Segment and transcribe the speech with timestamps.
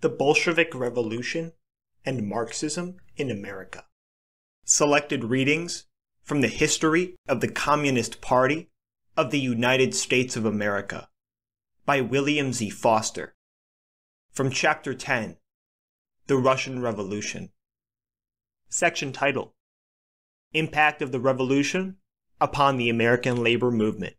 [0.00, 1.52] The Bolshevik Revolution
[2.06, 3.84] and Marxism in America.
[4.64, 5.84] Selected readings
[6.22, 8.70] from the History of the Communist Party
[9.14, 11.10] of the United States of America
[11.84, 12.70] by William Z.
[12.70, 13.34] Foster.
[14.32, 15.36] From Chapter 10
[16.28, 17.50] The Russian Revolution.
[18.70, 19.54] Section title
[20.54, 21.98] Impact of the Revolution
[22.40, 24.16] upon the American Labor Movement.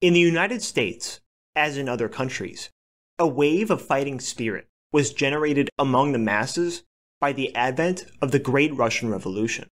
[0.00, 1.20] In the United States,
[1.54, 2.70] as in other countries,
[3.18, 6.82] a wave of fighting spirit was generated among the masses
[7.20, 9.68] by the advent of the Great Russian Revolution.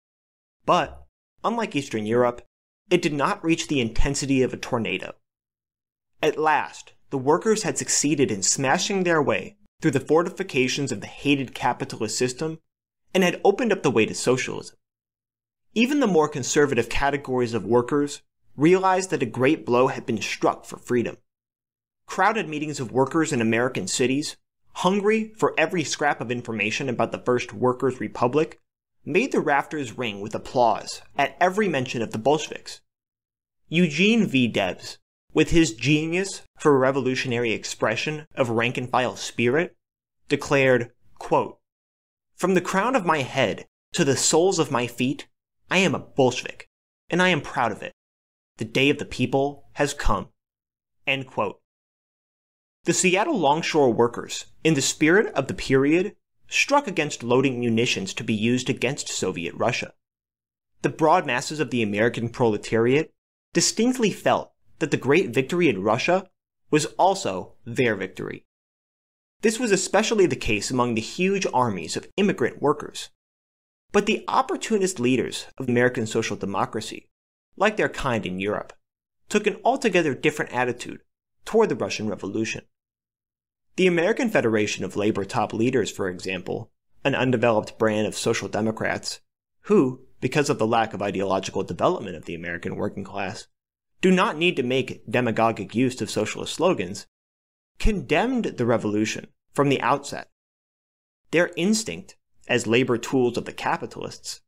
[0.65, 1.05] But,
[1.43, 2.41] unlike Eastern Europe,
[2.89, 5.15] it did not reach the intensity of a tornado.
[6.21, 11.07] At last, the workers had succeeded in smashing their way through the fortifications of the
[11.07, 12.59] hated capitalist system
[13.13, 14.75] and had opened up the way to socialism.
[15.73, 18.21] Even the more conservative categories of workers
[18.55, 21.17] realized that a great blow had been struck for freedom
[22.17, 24.37] crowded meetings of workers in American cities,
[24.73, 28.59] hungry for every scrap of information about the first Workers' Republic,
[29.05, 32.81] made the rafters ring with applause at every mention of the Bolsheviks.
[33.69, 34.47] Eugene V.
[34.47, 34.97] Debs,
[35.31, 39.75] with his genius for revolutionary expression of rank and file spirit,
[40.27, 41.59] declared, quote,
[42.33, 45.27] From the crown of my head to the soles of my feet,
[45.69, 46.67] I am a Bolshevik,
[47.11, 47.93] and I am proud of it.
[48.57, 50.29] The day of the people has come.
[51.05, 51.61] End quote.
[52.87, 56.15] The Seattle longshore workers, in the spirit of the period,
[56.47, 59.93] struck against loading munitions to be used against Soviet Russia.
[60.83, 63.13] The broad masses of the American proletariat
[63.51, 66.29] distinctly felt that the great victory in Russia
[66.71, 68.45] was also their victory.
[69.41, 73.09] This was especially the case among the huge armies of immigrant workers.
[73.91, 77.09] But the opportunist leaders of American social democracy,
[77.57, 78.71] like their kind in Europe,
[79.27, 81.01] took an altogether different attitude
[81.43, 82.61] toward the Russian Revolution.
[83.77, 86.71] The American Federation of Labor top leaders, for example,
[87.03, 89.19] an undeveloped brand of social democrats,
[89.65, 93.45] who, because of the lack of ideological development of the American working class,
[94.01, 97.05] do not need to make demagogic use of socialist slogans,
[97.77, 100.31] condemned the revolution from the outset.
[101.29, 102.15] Their instinct,
[102.47, 104.41] as labor tools of the capitalists,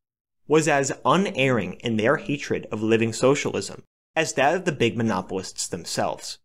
[0.48, 3.84] was as unerring in their hatred of living socialism
[4.16, 6.40] as that of the big monopolists themselves.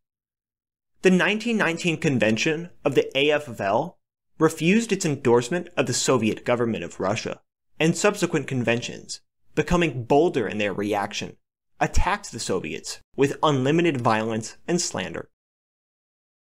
[1.05, 3.99] The 1919 convention of the AF of L
[4.39, 7.43] refused its endorsement of the Soviet government of Russia,
[7.79, 9.21] and subsequent conventions,
[9.55, 11.37] becoming bolder in their reaction,
[11.79, 15.29] attacked the Soviets with unlimited violence and slander.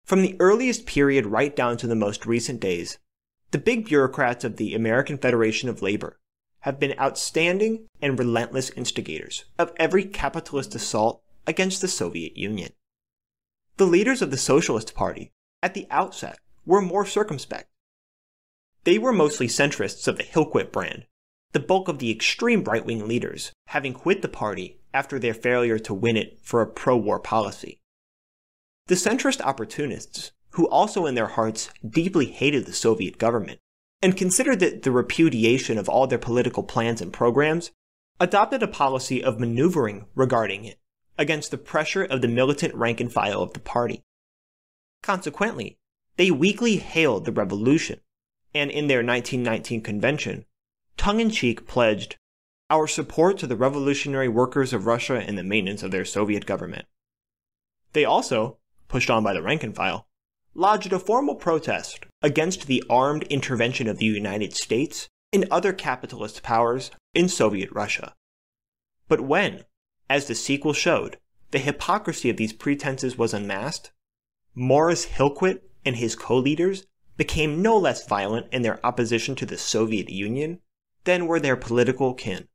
[0.03, 2.99] From the earliest period right down to the most recent days,
[3.51, 6.19] the big bureaucrats of the American Federation of Labor
[6.63, 12.73] have been outstanding and relentless instigators of every capitalist assault against the Soviet Union.
[13.79, 15.31] The leaders of the Socialist Party,
[15.63, 17.69] at the outset, were more circumspect.
[18.83, 21.05] They were mostly centrists of the Hillquit brand,
[21.53, 25.79] the bulk of the extreme right wing leaders having quit the party after their failure
[25.79, 27.79] to win it for a pro war policy.
[28.87, 33.61] The centrist opportunists, who also in their hearts deeply hated the Soviet government
[34.01, 37.71] and considered that the repudiation of all their political plans and programs,
[38.19, 40.79] adopted a policy of maneuvering regarding it
[41.19, 44.01] against the pressure of the militant rank and file of the party.
[45.03, 45.77] Consequently,
[46.15, 47.99] they weakly hailed the revolution,
[48.55, 50.45] and in their 1919 convention,
[50.97, 52.17] tongue in cheek pledged
[52.69, 56.85] our support to the revolutionary workers of Russia and the maintenance of their Soviet government.
[57.93, 60.07] They also, pushed on by the rank and file,
[60.53, 66.43] lodged a formal protest against the armed intervention of the United States and other capitalist
[66.43, 68.15] powers in Soviet Russia.
[69.07, 69.65] But when,
[70.09, 71.17] as the sequel showed,
[71.51, 73.91] the hypocrisy of these pretenses was unmasked.
[74.55, 76.87] Morris Hillquit and his co-leaders
[77.17, 80.59] became no less violent in their opposition to the Soviet Union
[81.03, 82.47] than were their political kin,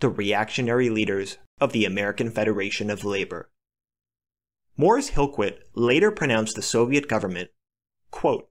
[0.00, 3.50] the reactionary leaders of the American Federation of Labor.
[4.76, 7.50] Morris Hillquit later pronounced the Soviet government,
[8.10, 8.48] quote,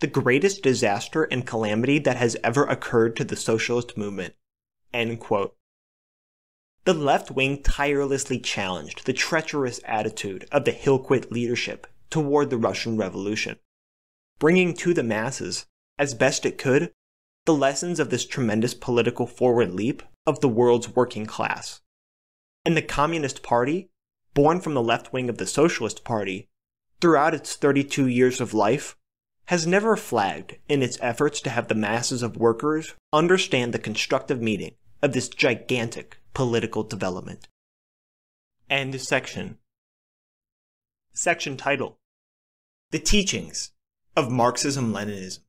[0.00, 4.34] the greatest disaster and calamity that has ever occurred to the socialist movement,
[4.94, 5.56] end quote.
[6.84, 12.96] The left wing tirelessly challenged the treacherous attitude of the Hillquit leadership toward the Russian
[12.96, 13.58] Revolution,
[14.38, 15.66] bringing to the masses,
[15.98, 16.92] as best it could,
[17.44, 21.82] the lessons of this tremendous political forward leap of the world's working class.
[22.64, 23.90] And the Communist Party,
[24.32, 26.48] born from the left wing of the Socialist Party,
[27.00, 28.96] throughout its 32 years of life,
[29.46, 34.40] has never flagged in its efforts to have the masses of workers understand the constructive
[34.40, 37.48] meaning of this gigantic political development.
[38.68, 39.58] End section.
[41.12, 41.98] Section title
[42.90, 43.72] The Teachings
[44.16, 45.40] of Marxism Leninism.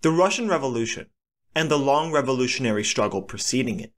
[0.00, 1.06] The Russian Revolution,
[1.54, 3.92] and the long revolutionary struggle preceding it,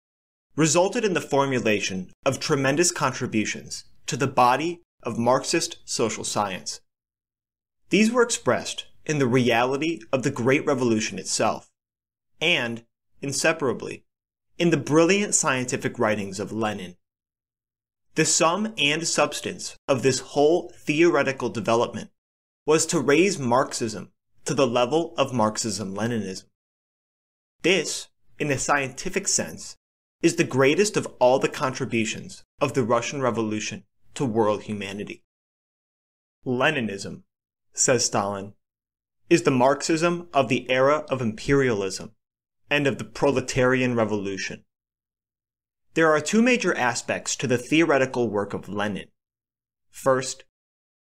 [0.55, 6.81] resulted in the formulation of tremendous contributions to the body of Marxist social science.
[7.89, 11.69] These were expressed in the reality of the Great Revolution itself,
[12.41, 12.83] and,
[13.21, 14.05] inseparably,
[14.59, 16.97] in the brilliant scientific writings of Lenin.
[18.15, 22.11] The sum and substance of this whole theoretical development
[22.65, 24.11] was to raise Marxism
[24.43, 26.43] to the level of Marxism Leninism.
[27.61, 29.77] This, in a scientific sense,
[30.21, 33.85] is the greatest of all the contributions of the Russian Revolution
[34.15, 35.23] to world humanity.
[36.45, 37.23] Leninism,
[37.73, 38.53] says Stalin,
[39.29, 42.11] is the Marxism of the era of imperialism
[42.69, 44.63] and of the proletarian revolution.
[45.95, 49.07] There are two major aspects to the theoretical work of Lenin.
[49.89, 50.43] First,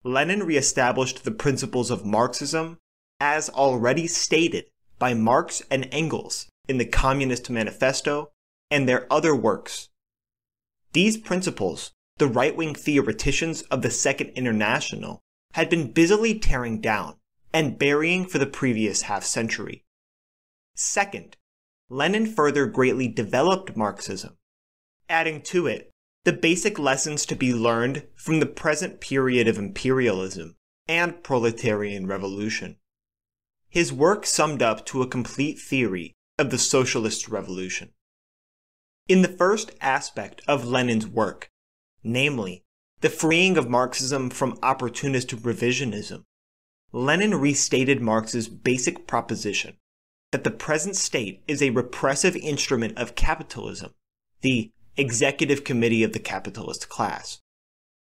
[0.03, 2.79] Lenin reestablished the principles of Marxism
[3.21, 4.67] as already stated
[4.99, 8.31] by Marx and Engels in the Communist Manifesto
[8.71, 9.89] and their other works.
[10.93, 15.21] These principles, the right wing theoreticians of the Second International
[15.53, 17.17] had been busily tearing down
[17.53, 19.85] and burying for the previous half century.
[20.75, 21.37] Second,
[21.91, 24.37] Lenin further greatly developed Marxism,
[25.09, 25.91] adding to it
[26.25, 30.57] the basic lessons to be learned from the present period of imperialism
[30.87, 32.77] and proletarian revolution.
[33.71, 37.93] His work summed up to a complete theory of the socialist revolution.
[39.09, 41.51] In the first aspect of Lenin's work,
[42.03, 42.65] namely,
[43.01, 46.25] the freeing of Marxism from opportunist revisionism,
[46.93, 49.79] Lenin restated Marx's basic proposition
[50.31, 53.95] that the present state is a repressive instrument of capitalism,
[54.43, 57.41] the executive committee of the capitalist class,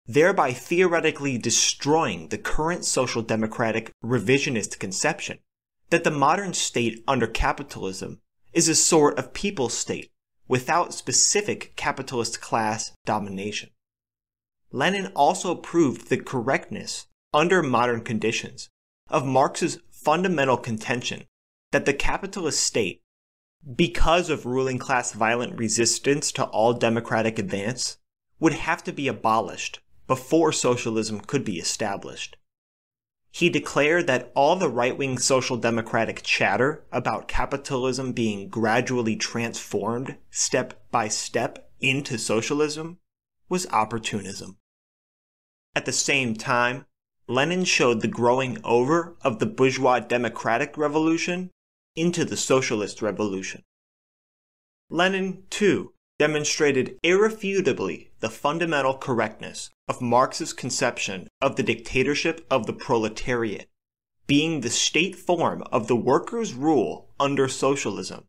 [0.06, 5.38] thereby theoretically destroying the current social democratic revisionist conception
[5.90, 8.20] that the modern state under capitalism
[8.52, 10.10] is a sort of people state
[10.48, 13.70] without specific capitalist class domination.
[14.70, 18.68] Lenin also proved the correctness, under modern conditions,
[19.08, 21.24] of Marx's fundamental contention
[21.70, 23.02] that the capitalist state,
[23.76, 27.98] because of ruling class violent resistance to all democratic advance,
[28.40, 32.36] would have to be abolished before socialism could be established.
[33.30, 40.16] He declared that all the right wing social democratic chatter about capitalism being gradually transformed
[40.30, 42.98] step by step into socialism
[43.48, 44.56] was opportunism.
[45.74, 46.86] At the same time,
[47.28, 51.50] Lenin showed the growing over of the bourgeois democratic revolution
[51.98, 53.62] into the socialist revolution.
[54.90, 62.72] Lenin, too, demonstrated irrefutably the fundamental correctness of Marx's conception of the dictatorship of the
[62.72, 63.68] proletariat
[64.28, 68.24] being the state form of the workers' rule under socialism,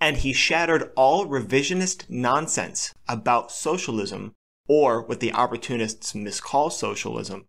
[0.00, 4.32] and he shattered all revisionist nonsense about socialism,
[4.68, 7.44] or what the opportunists miscall socialism,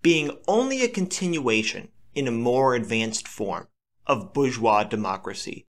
[0.00, 3.68] being only a continuation in a more advanced form
[4.06, 5.66] of bourgeois democracy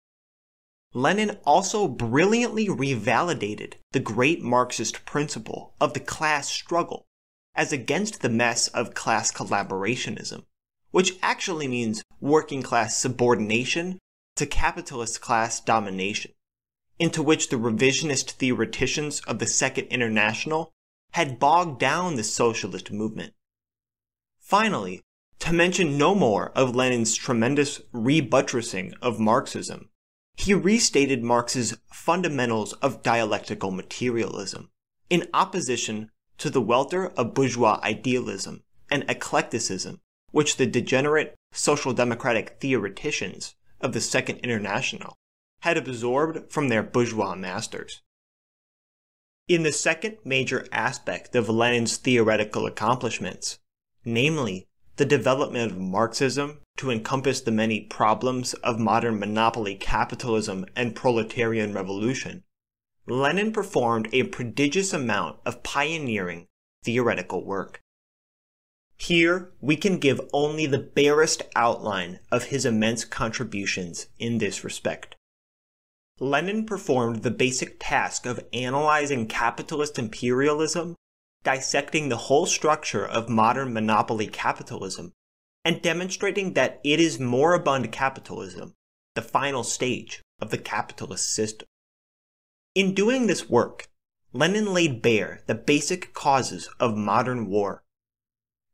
[0.94, 7.06] Lenin also brilliantly revalidated the great Marxist principle of the class struggle
[7.54, 10.46] as against the mess of class collaborationism,
[10.92, 14.00] which actually means working class subordination
[14.36, 16.32] to capitalist class domination,
[16.98, 20.72] into which the revisionist theoreticians of the Second International
[21.12, 23.34] had bogged down the socialist movement.
[24.40, 25.02] Finally,
[25.50, 29.90] to mention no more of Lenin's tremendous rebuttressing of Marxism,
[30.38, 34.70] he restated Marx's fundamentals of dialectical materialism,
[35.10, 42.58] in opposition to the welter of bourgeois idealism and eclecticism which the degenerate social democratic
[42.62, 45.18] theoreticians of the Second International
[45.62, 48.04] had absorbed from their bourgeois masters.
[49.48, 53.58] In the second major aspect of Lenin's theoretical accomplishments,
[54.06, 54.68] namely
[55.00, 61.72] the development of Marxism to encompass the many problems of modern monopoly capitalism and proletarian
[61.72, 62.44] revolution,
[63.08, 66.48] Lenin performed a prodigious amount of pioneering
[66.84, 67.82] theoretical work.
[68.98, 75.16] Here, we can give only the barest outline of his immense contributions in this respect.
[76.20, 80.98] Lenin performed the basic task of analyzing capitalist imperialism
[81.44, 85.14] dissecting the whole structure of modern monopoly capitalism
[85.66, 88.74] and demonstrating that it is moribund capitalism,
[89.16, 91.68] the final stage of the capitalist system.
[92.76, 93.88] In doing this work,
[94.32, 97.84] Lenin laid bare the basic causes of modern war.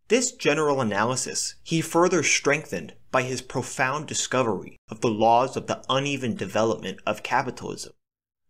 [0.07, 5.83] This general analysis he further strengthened by his profound discovery of the laws of the
[5.89, 7.93] uneven development of capitalism,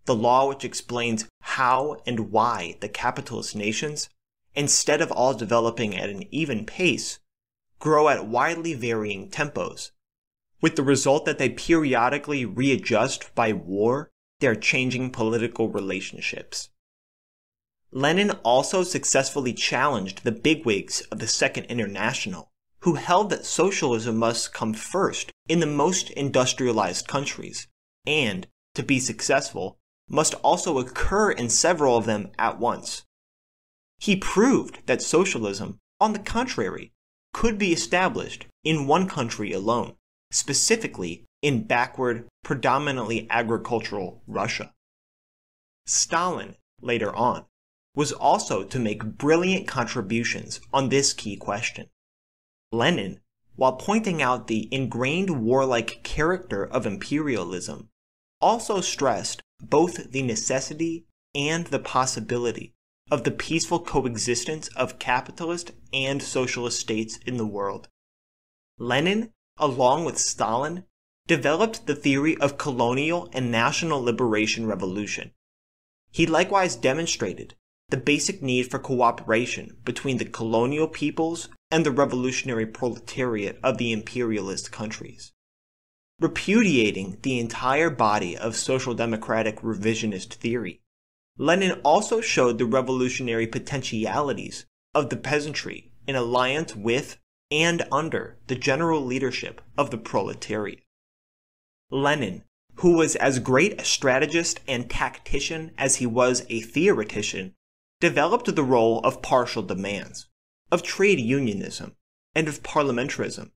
[0.05, 4.09] the law which explains how and why the capitalist nations,
[4.53, 7.19] instead of all developing at an even pace,
[7.79, 9.91] grow at widely varying tempos,
[10.61, 14.09] with the result that they periodically readjust by war
[14.39, 16.69] their changing political relationships.
[17.91, 24.53] Lenin also successfully challenged the bigwigs of the Second International, who held that socialism must
[24.53, 27.67] come first in the most industrialized countries,
[28.05, 33.03] and, to be successful, must also occur in several of them at once.
[33.97, 36.91] He proved that socialism, on the contrary,
[37.33, 39.95] could be established in one country alone,
[40.31, 44.73] specifically in backward, predominantly agricultural Russia.
[45.85, 47.45] Stalin, later on,
[47.95, 51.87] was also to make brilliant contributions on this key question.
[52.71, 53.19] Lenin,
[53.55, 57.89] while pointing out the ingrained warlike character of imperialism,
[58.41, 62.73] also stressed both the necessity and the possibility
[63.11, 67.87] of the peaceful coexistence of capitalist and socialist states in the world.
[68.77, 70.85] Lenin, along with Stalin,
[71.27, 75.31] developed the theory of colonial and national liberation revolution.
[76.11, 77.55] He likewise demonstrated
[77.89, 83.91] the basic need for cooperation between the colonial peoples and the revolutionary proletariat of the
[83.91, 85.31] imperialist countries.
[86.19, 90.81] Repudiating the entire body of social democratic revisionist theory,
[91.37, 97.17] Lenin also showed the revolutionary potentialities of the peasantry in alliance with
[97.51, 100.79] and under the general leadership of the proletariat.
[101.91, 102.43] Lenin,
[102.75, 107.53] who was as great a strategist and tactician as he was a theoretician,
[107.99, 110.27] developed the role of partial demands,
[110.71, 111.95] of trade unionism,
[112.33, 113.51] and of parliamentarism,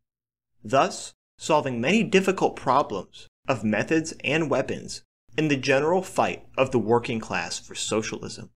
[0.63, 5.01] thus solving many difficult problems of methods and weapons
[5.37, 8.49] in the general fight of the working class for socialism.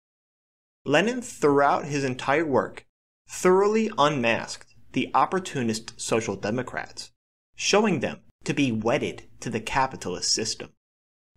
[0.84, 2.88] Lenin, throughout his entire work,
[3.30, 7.12] thoroughly unmasked the opportunist social democrats,
[7.56, 10.72] showing them to be wedded to the capitalist system,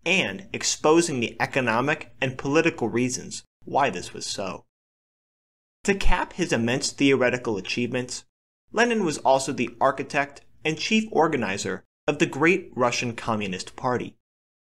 [0.07, 4.65] and exposing the economic and political reasons why this was so.
[5.85, 8.25] To cap his immense theoretical achievements,
[8.73, 14.17] Lenin was also the architect and chief organizer of the great Russian Communist Party,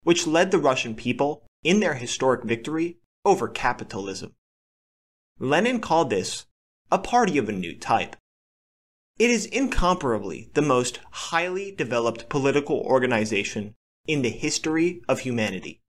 [0.02, 4.34] which led the Russian people in their historic victory over capitalism.
[5.38, 6.46] Lenin called this
[6.90, 8.16] a party of a new type.
[9.18, 13.74] It is incomparably the most highly developed political organization
[14.06, 15.82] in the history of humanity.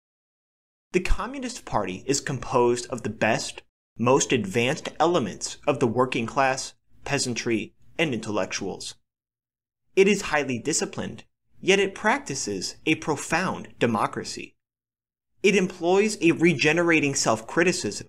[0.92, 3.62] The Communist Party is composed of the best,
[3.98, 6.74] most advanced elements of the working class,
[7.06, 8.96] peasantry, and intellectuals.
[10.00, 11.25] It is highly disciplined,
[11.60, 14.56] yet it practices a profound democracy.
[15.44, 18.08] It employs a regenerating self-criticism,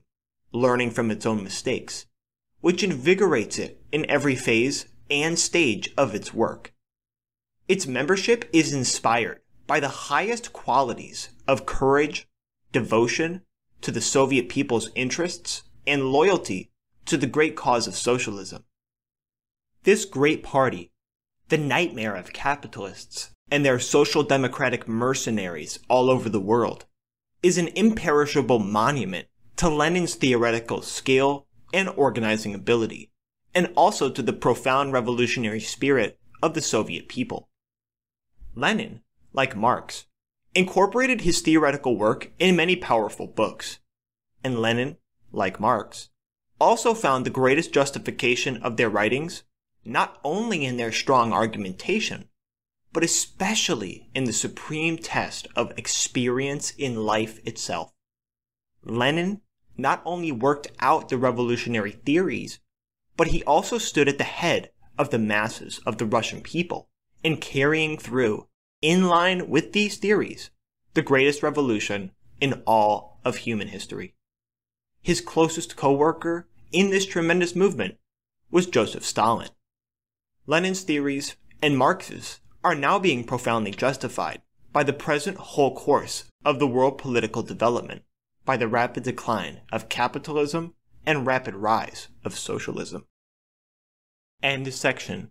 [0.53, 2.07] learning from its own mistakes,
[2.61, 6.73] which invigorates it in every phase and stage of its work.
[7.67, 12.29] Its membership is inspired by the highest qualities of courage,
[12.71, 13.43] devotion
[13.81, 16.71] to the Soviet people's interests, and loyalty
[17.07, 18.63] to the great cause of socialism.
[19.83, 20.90] This great party,
[21.51, 26.87] the nightmare of capitalists and their social democratic mercenaries all over the world,
[27.43, 29.27] is an imperishable monument
[29.57, 33.11] to Lenin's theoretical skill and organizing ability,
[33.53, 37.49] and also to the profound revolutionary spirit of the Soviet people.
[38.55, 39.01] Lenin,
[39.33, 40.07] like Marx,
[40.55, 43.79] incorporated his theoretical work in many powerful books.
[44.45, 44.99] And Lenin,
[45.33, 46.11] like Marx,
[46.61, 49.43] also found the greatest justification of their writings
[49.85, 52.29] not only in their strong argumentation,
[52.93, 57.93] but especially in the supreme test of experience in life itself.
[58.83, 59.41] Lenin
[59.77, 62.59] not only worked out the revolutionary theories,
[63.17, 66.89] but he also stood at the head of the masses of the Russian people
[67.23, 68.49] in carrying through
[68.83, 70.51] in line with these theories,
[70.95, 74.15] the greatest revolution in all of human history.
[75.03, 77.99] His closest co-worker in this tremendous movement
[78.51, 79.49] was Joseph Stalin.
[80.51, 84.43] Lenin's theories and Marx's are now being profoundly justified
[84.73, 88.03] by the present whole course of the world political development,
[88.45, 90.75] by the rapid decline of capitalism
[91.07, 93.07] and rapid rise of socialism.
[94.43, 95.31] End section.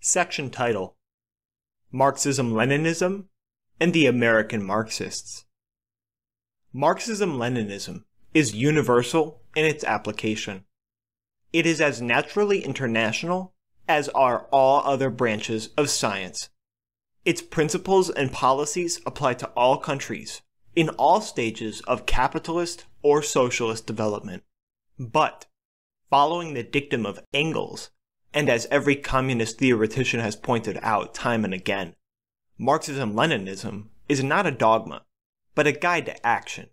[0.00, 0.98] Section title
[1.90, 3.28] Marxism Leninism,
[3.80, 5.46] and the American Marxists.
[6.74, 8.04] Marxism Leninism
[8.34, 10.66] is universal in its application.
[11.54, 13.54] It is as naturally international
[13.88, 16.50] as are all other branches of science.
[17.24, 20.42] Its principles and policies apply to all countries,
[20.76, 24.44] in all stages of capitalist or socialist development.
[24.98, 25.46] But,
[26.10, 27.90] following the dictum of Engels,
[28.32, 31.94] and as every communist theoretician has pointed out time and again,
[32.58, 35.02] Marxism Leninism is not a dogma,
[35.54, 36.68] but a guide to action.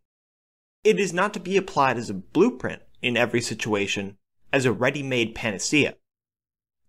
[0.83, 4.17] It is not to be applied as a blueprint in every situation,
[4.51, 5.95] as a ready made panacea.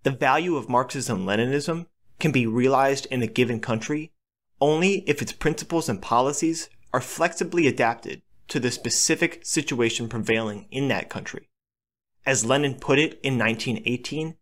[0.07, 1.89] The value of Marxism Leninism
[2.21, 4.13] can be realized in a given country
[4.61, 10.87] only if its principles and policies are flexibly adapted to the specific situation prevailing in
[10.87, 11.49] that country.
[12.25, 14.37] As Lenin put it in 1918,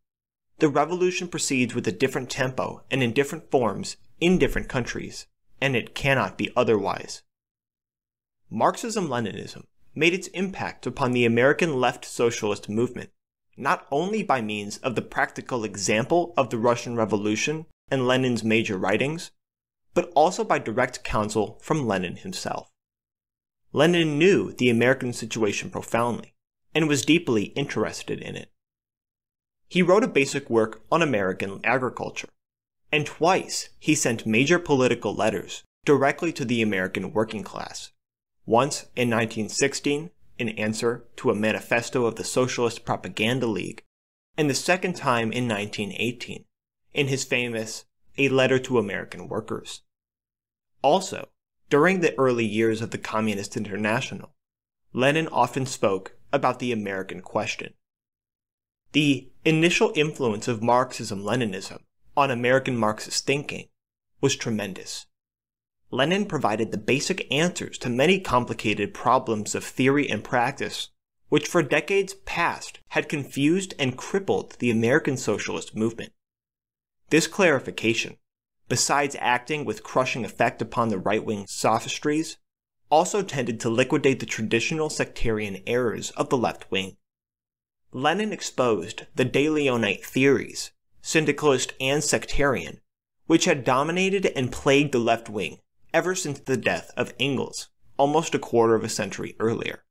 [0.58, 5.28] the revolution proceeds with a different tempo and in different forms in different countries,
[5.62, 7.22] and it cannot be otherwise.
[8.50, 13.08] Marxism Leninism made its impact upon the American left socialist movement,
[13.56, 18.76] not only by means of the practical example of the Russian Revolution and Lenin's major
[18.76, 19.30] writings,
[19.94, 22.70] but also by direct counsel from Lenin himself.
[23.72, 26.34] Lenin knew the American situation profoundly
[26.74, 28.50] and was deeply interested in it.
[29.68, 32.28] He wrote a basic work on American agriculture,
[32.92, 37.92] and twice he sent major political letters directly to the American working class,
[38.46, 43.82] once in 1916 in answer to a manifesto of the Socialist Propaganda League,
[44.36, 46.44] and the second time in 1918
[46.92, 47.84] in his famous
[48.18, 49.82] A Letter to American Workers.
[50.82, 51.28] Also,
[51.70, 54.34] during the early years of the Communist International,
[54.92, 57.74] Lenin often spoke about the American question.
[58.92, 61.82] The initial influence of Marxism Leninism
[62.16, 63.68] on American Marxist thinking
[64.20, 65.06] was tremendous.
[65.94, 70.88] Lenin provided the basic answers to many complicated problems of theory and practice,
[71.28, 76.12] which for decades past had confused and crippled the American socialist movement.
[77.10, 78.16] This clarification
[78.68, 82.38] besides acting with crushing effect upon the right wing sophistries,
[82.90, 86.96] also tended to liquidate the traditional sectarian errors of the left wing.
[87.92, 92.80] Lenin exposed the De Leonite theories, syndicalist and sectarian,
[93.26, 95.58] which had dominated and plagued the left wing
[95.94, 99.84] ever since the death of Engels, almost a quarter of a century earlier.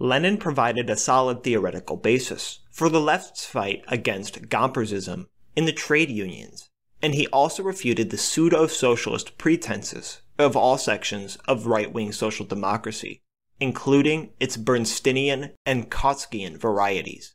[0.00, 6.10] Lenin provided a solid theoretical basis for the left's fight against Gompersism in the trade
[6.10, 6.70] unions
[7.02, 13.22] and he also refuted the pseudo-socialist pretenses of all sections of right-wing social democracy,
[13.60, 17.34] including its Bernsteinian and Kautskian varieties.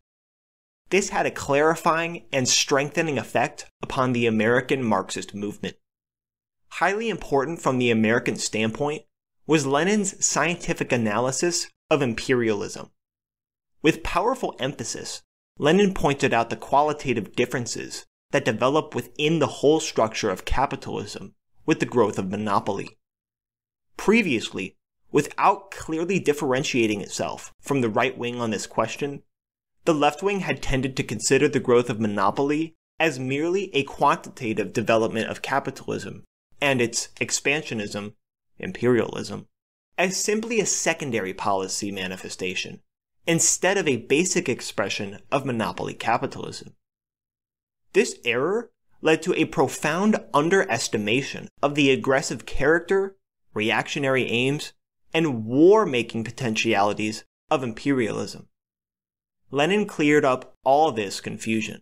[0.90, 5.78] This had a clarifying and strengthening effect upon the American Marxist movement.
[6.76, 9.04] Highly important from the American standpoint
[9.46, 12.92] was Lenin's scientific analysis of imperialism.
[13.82, 15.22] With powerful emphasis,
[15.60, 21.82] Lenin pointed out the qualitative differences that develop within the whole structure of capitalism with
[21.82, 22.98] the growth of monopoly.
[23.98, 24.78] Previously,
[25.12, 29.24] without clearly differentiating itself from the right wing on this question,
[29.84, 34.72] the left wing had tended to consider the growth of monopoly as merely a quantitative
[34.74, 36.24] development of capitalism
[36.62, 38.14] and its expansionism,
[38.60, 39.48] imperialism,
[39.98, 42.82] as simply a secondary policy manifestation,
[43.28, 46.76] instead of a basic expression of monopoly capitalism.
[47.94, 48.72] This error
[49.02, 53.18] led to a profound underestimation of the aggressive character,
[53.54, 54.74] reactionary aims,
[55.14, 58.48] and war making potentialities of imperialism.
[59.50, 61.82] Lenin cleared up all this confusion.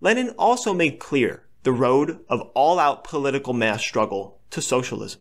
[0.00, 5.20] Lenin also made clear the road of all out political mass struggle to socialism.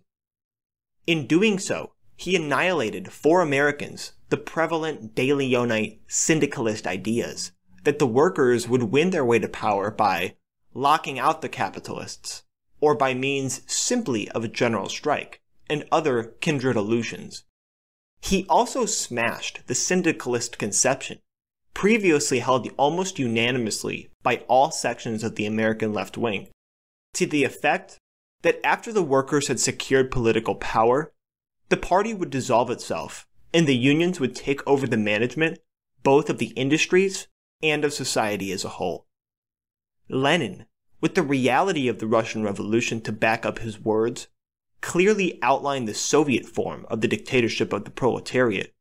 [1.07, 7.51] In doing so, he annihilated for Americans the prevalent De Leonite syndicalist ideas
[7.83, 10.35] that the workers would win their way to power by
[10.75, 12.43] locking out the capitalists,
[12.79, 17.43] or by means simply of a general strike, and other kindred illusions.
[18.21, 21.21] He also smashed the syndicalist conception,
[21.75, 26.47] previously held almost unanimously by all sections of the American left wing,
[27.13, 27.99] to the effect
[28.41, 31.11] that after the workers had secured political power,
[31.69, 35.59] the party would dissolve itself and the unions would take over the management
[36.01, 37.27] both of the industries
[37.61, 39.05] and of society as a whole.
[40.07, 40.65] Lenin,
[41.01, 44.27] with the reality of the Russian Revolution to back up his words,
[44.81, 48.73] clearly outlined the Soviet form of the dictatorship of the proletariat,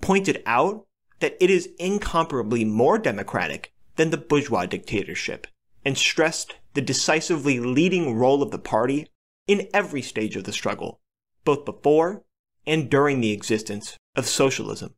[0.00, 0.86] pointed out
[1.24, 5.46] that it is incomparably more democratic than the bourgeois dictatorship,
[5.82, 9.08] and stressed the decisively leading role of the party
[9.46, 11.00] in every stage of the struggle,
[11.42, 12.22] both before
[12.66, 14.92] and during the existence of socialism.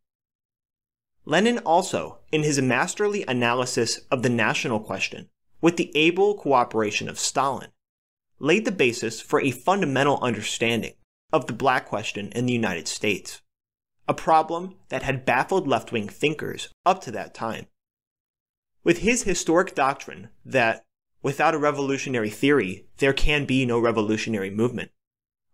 [1.24, 5.28] Lenin also, in his masterly analysis of the national question,
[5.60, 7.70] with the able cooperation of Stalin,
[8.40, 10.94] laid the basis for a fundamental understanding
[11.32, 13.42] of the black question in the United States,
[14.08, 17.66] a problem that had baffled left wing thinkers up to that time.
[18.84, 20.84] With his historic doctrine that
[21.22, 24.92] without a revolutionary theory, there can be no revolutionary movement,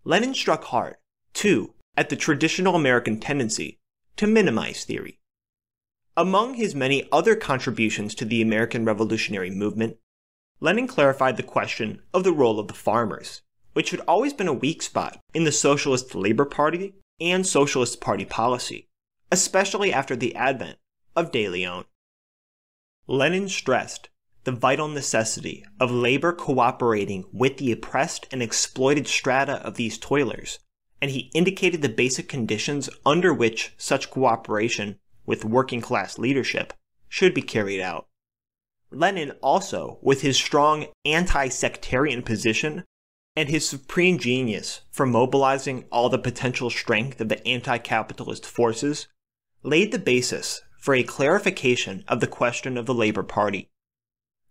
[0.05, 0.97] Lenin struck hard,
[1.33, 3.79] too, at the traditional American tendency
[4.17, 5.19] to minimize theory.
[6.15, 9.97] Among his many other contributions to the American revolutionary movement,
[10.61, 13.41] Lenin clarified the question of the role of the farmers,
[13.73, 18.25] which had always been a weak spot in the Socialist Labor Party and Socialist Party
[18.25, 18.89] policy,
[19.31, 20.79] especially after the advent
[21.15, 21.85] of De Leon.
[23.07, 24.09] Lenin stressed
[24.45, 30.59] the vital necessity of labor cooperating with the oppressed and exploited strata of these toilers,
[31.01, 36.73] and he indicated the basic conditions under which such cooperation with working class leadership
[37.09, 38.07] should be carried out.
[38.91, 42.85] Lenin also, with his strong anti sectarian position,
[43.35, 49.09] and his supreme genius for mobilizing all the potential strength of the anti capitalist forces,
[49.63, 53.71] laid the basis for a clarification of the question of the Labor Party.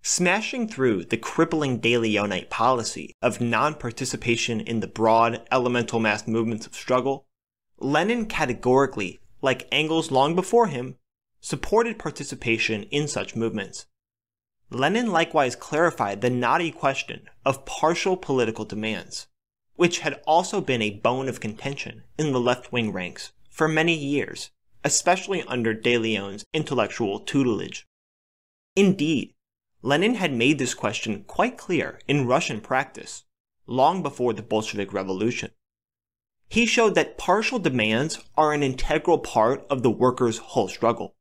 [0.01, 6.27] Smashing through the crippling De Leonite policy of non participation in the broad, elemental mass
[6.27, 7.27] movements of struggle,
[7.77, 10.95] Lenin categorically, like Engels long before him,
[11.39, 13.85] supported participation in such movements.
[14.73, 19.27] Lenin likewise clarified the knotty question of partial political demands,
[19.75, 23.93] which had also been a bone of contention in the left wing ranks for many
[23.93, 24.51] years,
[24.85, 27.85] especially under De Leon's intellectual tutelage.
[28.73, 29.33] Indeed,
[29.81, 33.25] Lenin had made this question quite clear in Russian practice,
[33.67, 35.51] long before the Bolshevik Revolution.
[36.47, 41.15] He showed that partial demands are an integral part of the workers' whole struggle.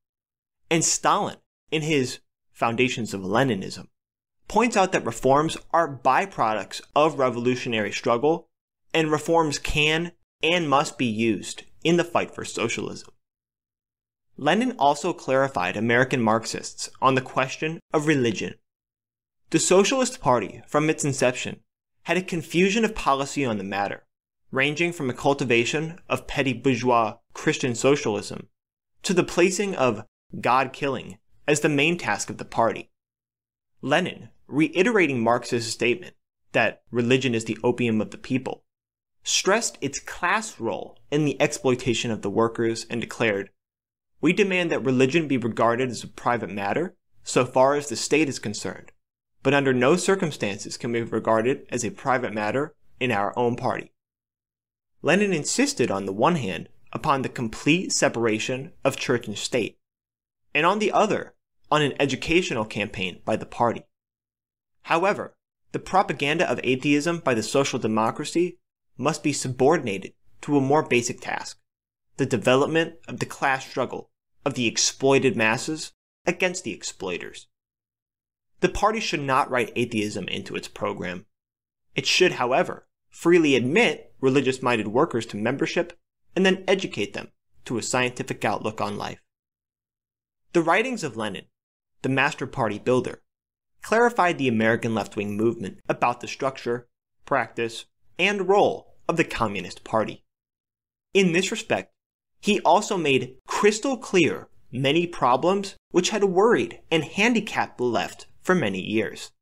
[0.70, 1.38] And Stalin,
[1.72, 2.20] in his
[2.60, 3.88] foundations of Leninism,
[4.46, 8.48] points out that reforms are byproducts of revolutionary struggle,
[8.94, 13.12] and reforms can and must be used in the fight for socialism.
[14.36, 18.54] Lenin also clarified American Marxists on the question of religion.
[19.50, 21.60] The Socialist Party, from its inception,
[22.04, 24.04] had a confusion of policy on the matter,
[24.50, 28.48] ranging from a cultivation of petty bourgeois Christian socialism
[29.02, 30.04] to the placing of
[30.40, 31.18] God killing
[31.50, 32.92] as the main task of the party.
[33.82, 36.14] Lenin, reiterating Marx's statement
[36.52, 38.62] that religion is the opium of the people,
[39.24, 43.50] stressed its class role in the exploitation of the workers and declared,
[44.20, 48.28] We demand that religion be regarded as a private matter so far as the state
[48.28, 48.92] is concerned,
[49.42, 53.92] but under no circumstances can be regarded as a private matter in our own party.
[55.02, 59.80] Lenin insisted, on the one hand, upon the complete separation of church and state,
[60.54, 61.34] and on the other,
[61.70, 63.84] on an educational campaign by the party.
[64.82, 65.36] However,
[65.72, 68.58] the propaganda of atheism by the social democracy
[68.96, 71.58] must be subordinated to a more basic task
[72.16, 74.10] the development of the class struggle
[74.44, 75.92] of the exploited masses
[76.26, 77.46] against the exploiters.
[78.60, 81.24] The party should not write atheism into its program.
[81.94, 85.98] It should, however, freely admit religious minded workers to membership
[86.36, 87.32] and then educate them
[87.64, 89.22] to a scientific outlook on life.
[90.52, 91.46] The writings of Lenin
[92.02, 93.22] the Master Party builder,
[93.82, 96.88] clarified the American left wing movement about the structure,
[97.24, 97.86] practice,
[98.18, 100.24] and role of the Communist Party.
[101.14, 101.92] In this respect,
[102.40, 108.54] he also made crystal clear many problems which had worried and handicapped the left for
[108.54, 109.32] many years.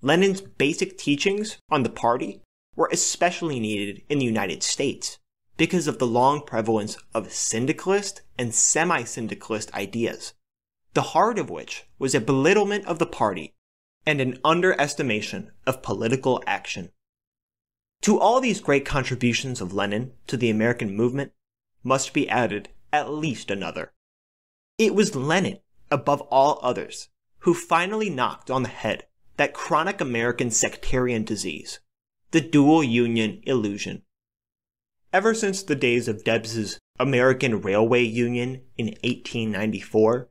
[0.00, 2.40] Lenin's basic teachings on the party
[2.74, 5.18] were especially needed in the United States
[5.56, 10.34] because of the long prevalence of syndicalist and semi syndicalist ideas
[10.98, 13.54] the heart of which was a belittlement of the party
[14.04, 16.90] and an underestimation of political action.
[18.00, 21.30] To all these great contributions of Lenin to the American movement
[21.84, 23.92] must be added at least another.
[24.76, 27.10] It was Lenin, above all others,
[27.42, 29.06] who finally knocked on the head
[29.36, 31.78] that chronic American sectarian disease,
[32.32, 34.02] the dual union illusion.
[35.12, 40.30] Ever since the days of Debs's American Railway Union in 1894,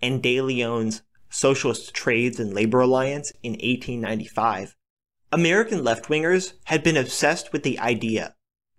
[0.00, 4.74] and De Leon's Socialist Trades and Labor Alliance in 1895,
[5.30, 8.34] American left wingers had been obsessed with the idea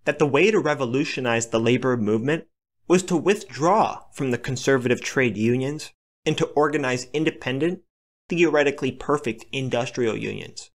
[0.05, 2.47] that the way to revolutionize the labor movement
[2.87, 5.91] was to withdraw from the conservative trade unions
[6.25, 7.81] and to organize independent,
[8.27, 10.71] theoretically perfect industrial unions.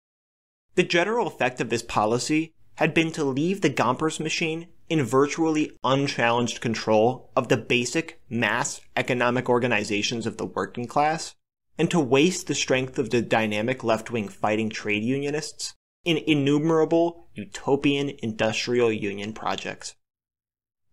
[0.75, 5.71] The general effect of this policy had been to leave the Gompers machine in virtually
[5.85, 11.33] unchallenged control of the basic mass economic organizations of the working class,
[11.77, 17.29] and to waste the strength of the dynamic left wing fighting trade unionists in innumerable
[17.33, 19.95] utopian industrial union projects.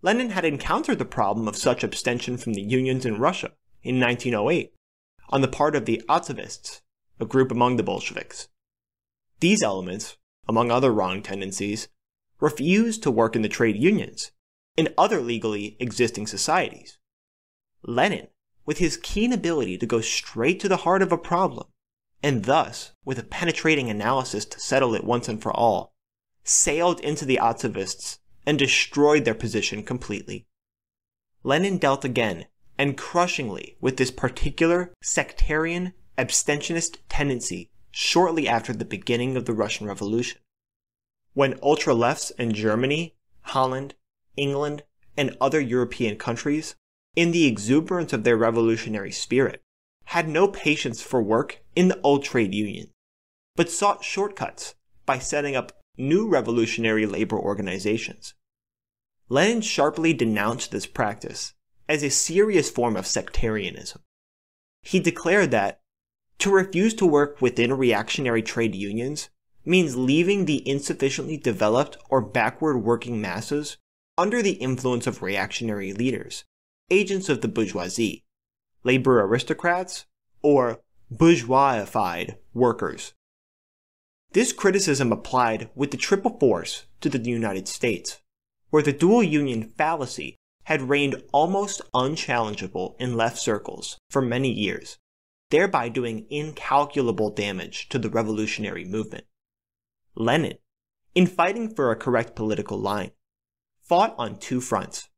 [0.00, 3.50] Lenin had encountered the problem of such abstention from the unions in Russia
[3.82, 4.72] in 1908
[5.30, 6.82] on the part of the Otzovists,
[7.18, 8.46] a group among the Bolsheviks.
[9.40, 11.88] These elements, among other wrong tendencies,
[12.40, 14.30] refused to work in the trade unions
[14.76, 16.98] in other legally existing societies.
[17.82, 18.28] Lenin,
[18.64, 21.66] with his keen ability to go straight to the heart of a problem,
[22.22, 25.94] and thus, with a penetrating analysis to settle it once and for all,
[26.44, 30.46] sailed into the Otzovists and destroyed their position completely.
[31.42, 32.46] Lenin dealt again,
[32.76, 39.86] and crushingly, with this particular sectarian, abstentionist tendency shortly after the beginning of the Russian
[39.86, 40.40] Revolution.
[41.38, 43.94] When ultra-lefts in Germany, Holland,
[44.36, 44.82] England,
[45.16, 46.74] and other European countries,
[47.14, 49.62] in the exuberance of their revolutionary spirit,
[50.06, 52.90] had no patience for work in the old trade union,
[53.54, 54.74] but sought shortcuts
[55.06, 58.34] by setting up new revolutionary labor organizations.
[59.28, 61.54] Lenin sharply denounced this practice
[61.88, 64.02] as a serious form of sectarianism.
[64.82, 65.82] He declared that
[66.40, 69.28] to refuse to work within reactionary trade unions
[69.68, 73.76] means leaving the insufficiently developed or backward working masses
[74.16, 76.44] under the influence of reactionary leaders,
[76.90, 78.24] agents of the bourgeoisie,
[78.82, 80.06] labor aristocrats,
[80.42, 80.80] or
[81.12, 83.12] bourgeoisified workers.
[84.32, 88.20] This criticism applied with the triple force to the United States,
[88.70, 94.98] where the dual union fallacy had reigned almost unchallengeable in left circles for many years
[95.50, 99.24] thereby doing incalculable damage to the revolutionary movement.
[100.14, 100.58] Lenin,
[101.14, 103.10] in fighting for a correct political line,
[103.80, 105.08] fought on two fronts.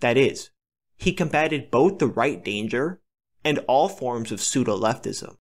[0.00, 0.50] That is,
[0.96, 3.00] he combated both the right danger
[3.44, 5.36] and all forms of pseudo-leftism.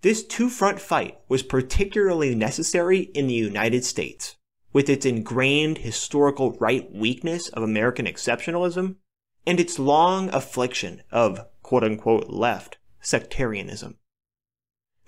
[0.00, 4.36] This two-front fight was particularly necessary in the United States,
[4.72, 8.96] with its ingrained historical right weakness of American exceptionalism
[9.46, 13.96] and its long affliction of quote-unquote left sectarianism.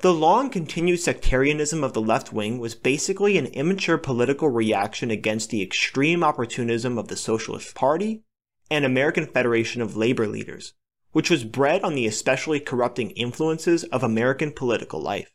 [0.01, 5.49] The long continued sectarianism of the left wing was basically an immature political reaction against
[5.49, 8.23] the extreme opportunism of the Socialist Party
[8.71, 10.75] and American Federation of Labor Leaders,
[11.13, 15.33] which was bred on the especially corrupting influences of American political life.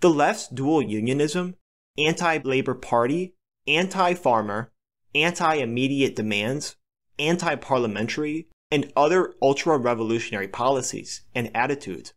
[0.00, 1.56] The left's dual unionism,
[1.96, 3.34] anti-labor party,
[3.66, 4.72] anti-farmer,
[5.14, 6.76] anti-immediate demands,
[7.18, 12.12] anti-parliamentary, and other ultra-revolutionary policies and attitudes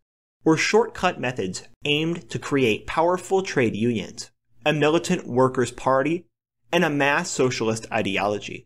[0.48, 4.32] were shortcut methods aimed to create powerful trade unions,
[4.66, 6.26] a militant workers' party,
[6.72, 8.66] and a mass socialist ideology.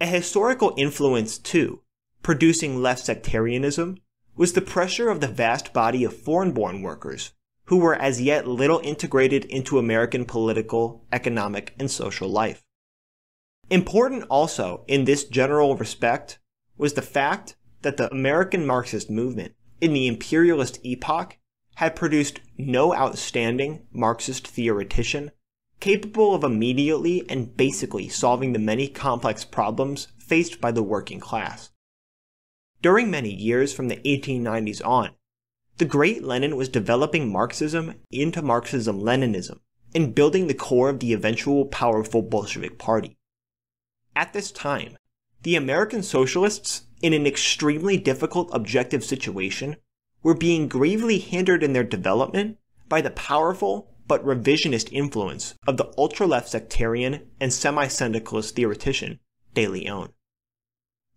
[0.00, 1.82] A historical influence, too,
[2.22, 3.98] producing left sectarianism,
[4.36, 7.32] was the pressure of the vast body of foreign-born workers
[7.66, 12.62] who were as yet little integrated into American political, economic, and social life.
[13.68, 16.38] Important also in this general respect
[16.78, 21.36] was the fact that the American Marxist movement in the imperialist epoch
[21.76, 25.30] had produced no outstanding Marxist theoretician
[25.80, 31.70] capable of immediately and basically solving the many complex problems faced by the working class.
[32.80, 35.10] During many years from the 1890s on,
[35.78, 39.60] the great Lenin was developing Marxism into Marxism-Leninism
[39.94, 43.18] and building the core of the eventual powerful Bolshevik Party.
[44.16, 44.96] At this time,
[45.42, 49.76] the American socialists, in an extremely difficult objective situation,
[50.22, 52.56] were being gravely hindered in their development
[52.88, 59.20] by the powerful but revisionist influence of the ultra-left sectarian and semi-syndicalist theoretician
[59.52, 60.14] De Leon.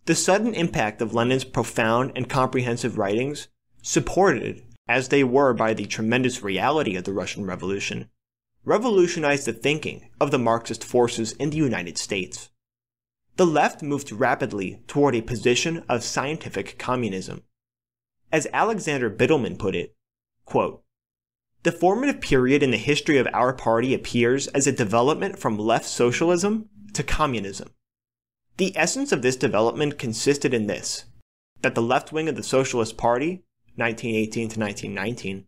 [0.03, 3.47] The sudden impact of Lenin's profound and comprehensive writings,
[3.81, 8.09] supported as they were by the tremendous reality of the Russian Revolution,
[8.65, 12.49] revolutionized the thinking of the Marxist forces in the United States
[13.37, 17.43] the left moved rapidly toward a position of scientific communism.
[18.31, 19.95] As Alexander Bittelman put it,
[20.43, 20.83] quote,
[21.61, 25.85] the formative period in the history of our party appears as a development from left
[25.85, 27.69] socialism to communism.
[28.57, 31.05] The essence of this development consisted in this,
[31.61, 33.43] that the left wing of the Socialist Party,
[33.75, 35.45] 1918 to 1919,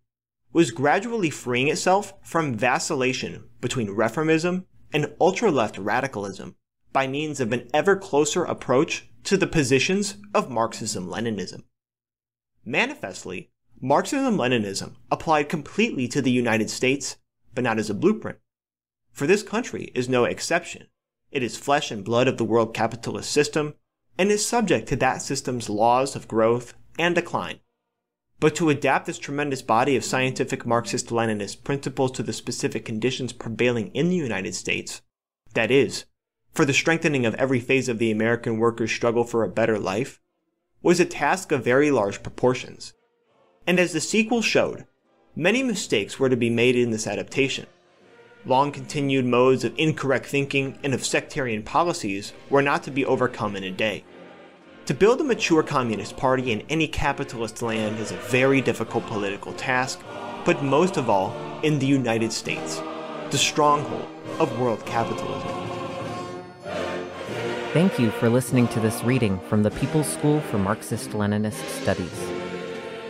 [0.53, 6.55] was gradually freeing itself from vacillation between reformism and ultra-left radicalism
[6.91, 11.63] by means of an ever closer approach to the positions of Marxism-Leninism.
[12.65, 17.17] Manifestly, Marxism-Leninism applied completely to the United States,
[17.53, 18.39] but not as a blueprint.
[19.11, 20.87] For this country is no exception.
[21.31, 23.75] It is flesh and blood of the world capitalist system
[24.17, 27.59] and is subject to that system's laws of growth and decline.
[28.39, 33.33] But to adapt this tremendous body of scientific Marxist Leninist principles to the specific conditions
[33.33, 35.01] prevailing in the United States,
[35.53, 36.05] that is,
[36.53, 40.19] for the strengthening of every phase of the American workers' struggle for a better life,
[40.81, 42.93] was a task of very large proportions.
[43.67, 44.85] And as the sequel showed,
[45.35, 47.67] many mistakes were to be made in this adaptation.
[48.45, 53.55] Long continued modes of incorrect thinking and of sectarian policies were not to be overcome
[53.55, 54.05] in a day.
[54.85, 59.53] To build a mature communist party in any capitalist land is a very difficult political
[59.53, 59.99] task,
[60.45, 62.81] but most of all in the United States,
[63.29, 64.07] the stronghold
[64.39, 65.68] of world capitalism.
[67.71, 72.19] Thank you for listening to this reading from the People's School for Marxist Leninist Studies.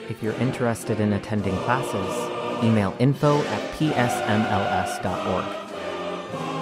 [0.09, 5.45] If you're interested in attending classes, email info at psmls.org.